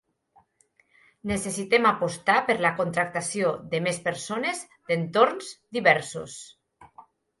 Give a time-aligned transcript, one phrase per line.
[1.31, 6.41] Necessitem apostar per la contractació de més persones d'entorns diversos.